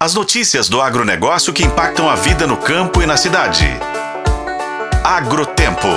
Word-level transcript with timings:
As 0.00 0.14
notícias 0.14 0.68
do 0.68 0.80
agronegócio 0.80 1.52
que 1.52 1.64
impactam 1.64 2.08
a 2.08 2.14
vida 2.14 2.46
no 2.46 2.56
campo 2.56 3.02
e 3.02 3.06
na 3.06 3.16
cidade. 3.16 3.66
Agrotempo. 5.02 5.88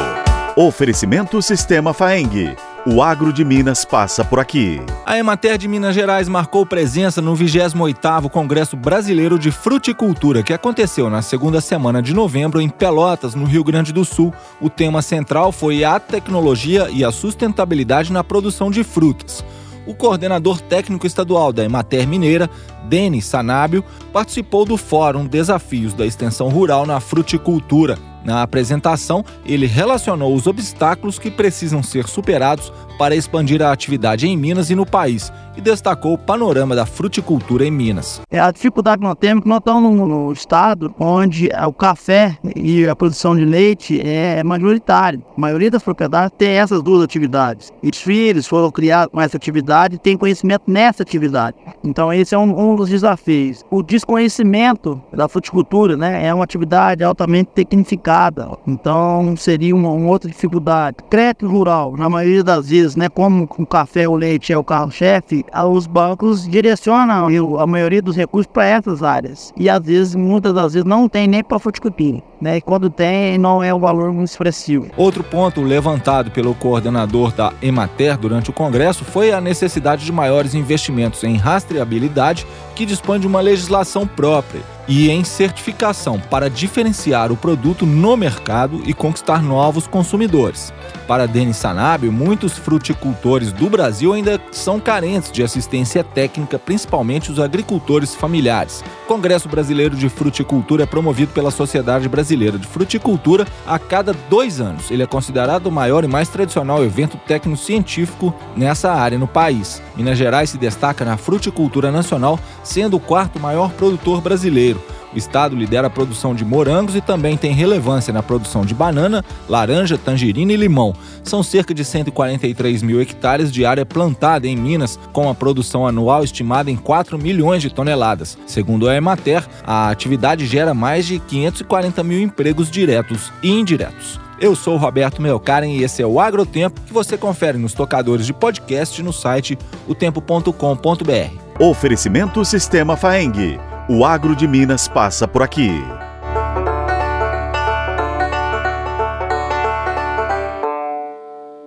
Oferecimento 0.55 1.39
Sistema 1.39 1.93
Faeng. 1.93 2.56
O 2.83 3.03
agro 3.03 3.32
de 3.32 3.45
Minas 3.45 3.85
passa 3.85 4.25
por 4.25 4.40
aqui. 4.40 4.82
A 5.06 5.19
Emater 5.19 5.56
de 5.56 5.67
Minas 5.67 5.93
Gerais 5.93 6.27
marcou 6.27 6.66
presença 6.66 7.22
no 7.22 7.35
28º 7.35 8.27
Congresso 8.27 8.75
Brasileiro 8.75 9.38
de 9.38 9.52
Fruticultura, 9.52 10.41
que 10.41 10.52
aconteceu 10.52 11.07
na 11.07 11.21
segunda 11.21 11.61
semana 11.61 12.02
de 12.02 12.11
novembro 12.11 12.59
em 12.59 12.70
Pelotas, 12.70 13.36
no 13.36 13.45
Rio 13.45 13.63
Grande 13.63 13.93
do 13.93 14.04
Sul. 14.04 14.33
O 14.59 14.68
tema 14.68 15.04
central 15.04 15.52
foi 15.52 15.83
a 15.83 15.99
tecnologia 15.99 16.89
e 16.89 17.05
a 17.05 17.11
sustentabilidade 17.11 18.11
na 18.11 18.23
produção 18.23 18.71
de 18.71 18.83
frutas 18.83 19.45
o 19.86 19.93
coordenador 19.93 20.61
técnico 20.61 21.07
estadual 21.07 21.52
da 21.52 21.64
Emater 21.64 22.07
Mineira, 22.07 22.50
Denis 22.88 23.25
Sanábio, 23.25 23.84
participou 24.14 24.65
do 24.65 24.77
Fórum 24.77 25.25
Desafios 25.25 25.93
da 25.93 26.05
Extensão 26.05 26.50
Rural 26.50 26.86
na 26.86 27.00
Fruticultura. 27.00 27.97
Na 28.24 28.43
apresentação, 28.43 29.25
ele 29.46 29.65
relacionou 29.65 30.36
os 30.36 30.46
obstáculos 30.46 31.18
que 31.18 31.32
precisam 31.32 31.82
ser 31.82 32.08
superados 32.08 32.72
para 32.98 33.16
expandir 33.16 33.62
a 33.62 33.72
atividade 33.72 34.27
em 34.27 34.38
Minas 34.38 34.70
e 34.70 34.76
no 34.76 34.86
país 34.86 35.32
e 35.55 35.62
destacou 35.62 36.13
o 36.13 36.18
panorama 36.18 36.76
da 36.76 36.86
fruticultura 36.86 37.66
em 37.66 37.72
Minas. 37.72 38.22
É 38.30 38.40
a 38.40 38.52
dificuldade 38.52 38.99
que 38.99 39.04
nós 39.04 39.16
temos 39.20 39.41
é 39.41 39.44
que 39.44 39.49
nós 39.49 39.59
estamos 39.59 39.98
no 39.98 40.32
estado 40.32 40.94
onde 40.99 41.49
o 41.68 41.73
café 41.73 42.38
e 42.55 42.88
a 42.88 42.96
produção 42.96 43.35
de 43.35 43.46
leite 43.46 43.99
é 44.02 44.44
majoritário. 44.44 45.23
A 45.35 45.41
maioria 45.41 45.72
das 45.72 45.84
propriedades 45.84 46.35
tem 46.38 46.49
essas 46.49 46.82
duas 46.82 47.04
atividades. 47.04 47.72
E 47.82 47.90
os 47.90 47.98
filhos 47.98 48.48
foram 48.48 48.72
criados 48.72 49.12
com 49.12 49.21
essa 49.21 49.38
atividade 49.38 49.96
e 49.96 49.99
têm 49.99 50.18
conhecimento 50.18 50.63
nessa 50.68 51.04
atividade. 51.04 51.58
Então 51.84 52.13
esse 52.13 52.34
é 52.34 52.38
um, 52.38 52.71
um 52.71 52.76
dos 52.76 52.90
desafios. 52.90 53.63
O 53.70 53.84
desconhecimento 53.84 55.02
da 55.12 55.27
fruticultura 55.27 55.98
né, 55.98 56.26
é 56.26 56.34
uma 56.34 56.44
atividade 56.44 57.04
altamente 57.04 57.52
tecnificada. 57.54 58.49
Então 58.66 59.35
seria 59.38 59.76
uma, 59.76 59.90
uma 59.90 60.10
outra 60.10 60.29
dificuldade. 60.29 60.98
Crédito 61.10 61.48
rural, 61.48 61.96
na 61.98 62.10
maioria 62.10 62.44
das 62.44 62.70
vezes, 62.70 62.80
né, 62.96 63.10
como 63.10 63.48
o 63.57 63.65
café 63.65 64.07
o 64.07 64.15
leite 64.15 64.51
é 64.51 64.57
o 64.57 64.63
carro-chefe, 64.63 65.45
os 65.69 65.87
bancos 65.87 66.47
direcionam 66.47 67.27
a 67.59 67.67
maioria 67.67 68.01
dos 68.01 68.15
recursos 68.15 68.51
para 68.51 68.65
essas 68.65 69.03
áreas. 69.03 69.53
E 69.55 69.69
às 69.69 69.83
vezes, 69.85 70.15
muitas 70.15 70.53
das 70.53 70.73
vezes, 70.73 70.88
não 70.88 71.07
tem 71.07 71.27
nem 71.27 71.43
para 71.43 71.59
fruticultura. 71.59 72.21
Né? 72.41 72.57
E 72.57 72.61
quando 72.61 72.89
tem, 72.89 73.38
não 73.38 73.63
é 73.63 73.73
um 73.73 73.79
valor 73.79 74.11
muito 74.11 74.29
expressivo. 74.29 74.88
Outro 74.97 75.23
ponto 75.23 75.61
levantado 75.61 76.31
pelo 76.31 76.55
coordenador 76.55 77.31
da 77.31 77.53
Emater 77.61 78.17
durante 78.17 78.49
o 78.49 78.53
Congresso 78.53 79.05
foi 79.05 79.31
a 79.31 79.39
necessidade 79.39 80.03
de 80.03 80.11
maiores 80.11 80.55
investimentos 80.55 81.23
em 81.23 81.35
rastreabilidade, 81.35 82.45
que 82.75 82.85
dispõe 82.85 83.19
de 83.19 83.27
uma 83.27 83.41
legislação 83.41 84.07
própria 84.07 84.61
e 84.87 85.09
em 85.09 85.23
certificação 85.23 86.19
para 86.19 86.49
diferenciar 86.49 87.31
o 87.31 87.37
produto 87.37 87.85
no 87.85 88.15
mercado 88.17 88.81
e 88.85 88.93
conquistar 88.93 89.41
novos 89.41 89.88
consumidores. 89.88 90.73
Para 91.07 91.27
Denis 91.27 91.57
Sanabio, 91.57 92.11
muitos 92.11 92.57
fruticultores 92.57 93.51
do 93.51 93.69
Brasil 93.69 94.13
ainda 94.13 94.39
são 94.51 94.79
carentes 94.79 95.31
de 95.31 95.43
assistência 95.43 96.03
técnica, 96.03 96.57
principalmente 96.57 97.31
os 97.31 97.39
agricultores 97.39 98.15
familiares. 98.15 98.83
O 99.03 99.07
Congresso 99.07 99.49
Brasileiro 99.49 99.95
de 99.95 100.07
Fruticultura 100.07 100.83
é 100.83 100.85
promovido 100.85 101.33
pela 101.33 101.51
Sociedade 101.51 102.07
Brasileira 102.07 102.57
de 102.57 102.66
Fruticultura 102.66 103.45
a 103.67 103.77
cada 103.77 104.13
dois 104.29 104.61
anos. 104.61 104.89
Ele 104.89 105.03
é 105.03 105.07
considerado 105.07 105.67
o 105.67 105.71
maior 105.71 106.03
e 106.03 106.07
mais 106.07 106.29
tradicional 106.29 106.83
evento 106.83 107.17
técnico-científico 107.27 108.33
nessa 108.55 108.93
área 108.93 109.17
no 109.17 109.27
país. 109.27 109.81
Minas 109.95 110.17
Gerais 110.17 110.49
se 110.51 110.57
destaca 110.57 111.03
na 111.03 111.17
fruticultura 111.17 111.91
nacional, 111.91 112.39
sendo 112.63 112.95
o 112.95 112.99
quarto 112.99 113.39
maior 113.39 113.71
produtor 113.71 114.21
brasileiro. 114.21 114.80
O 115.13 115.17
estado 115.17 115.55
lidera 115.55 115.87
a 115.87 115.89
produção 115.89 116.33
de 116.33 116.45
morangos 116.45 116.95
e 116.95 117.01
também 117.01 117.35
tem 117.35 117.53
relevância 117.53 118.13
na 118.13 118.23
produção 118.23 118.65
de 118.65 118.73
banana, 118.73 119.23
laranja, 119.49 119.97
tangerina 119.97 120.53
e 120.53 120.57
limão. 120.57 120.93
São 121.23 121.43
cerca 121.43 121.73
de 121.73 121.83
143 121.83 122.81
mil 122.81 123.01
hectares 123.01 123.51
de 123.51 123.66
área 123.66 123.85
plantada 123.85 124.47
em 124.47 124.55
Minas, 124.55 125.00
com 125.11 125.29
a 125.29 125.35
produção 125.35 125.85
anual 125.85 126.23
estimada 126.23 126.71
em 126.71 126.77
4 126.77 127.17
milhões 127.17 127.61
de 127.61 127.69
toneladas. 127.69 128.38
Segundo 128.45 128.88
a 128.88 128.95
Emater, 128.95 129.45
a 129.63 129.89
atividade 129.89 130.45
gera 130.45 130.73
mais 130.73 131.05
de 131.05 131.19
540 131.19 132.03
mil 132.03 132.21
empregos 132.21 132.71
diretos 132.71 133.31
e 133.44 133.51
indiretos. 133.51 134.19
Eu 134.39 134.55
sou 134.55 134.75
Roberto 134.75 135.21
Melkaren 135.21 135.67
e 135.67 135.83
esse 135.83 136.01
é 136.01 136.05
o 136.05 136.19
Agrotempo 136.19 136.81
que 136.81 136.91
você 136.91 137.16
confere 137.16 137.59
nos 137.59 137.73
tocadores 137.73 138.25
de 138.25 138.33
podcast 138.33 139.01
no 139.03 139.13
site 139.13 139.55
otempo.com.br. 139.88 141.41
Oferecimento 141.59 142.44
Sistema 142.44 142.97
Faeng. 142.97 143.70
O 143.94 144.06
agro 144.06 144.34
de 144.34 144.47
Minas 144.47 144.88
passa 144.88 145.28
por 145.28 145.44
aqui. 145.44 145.69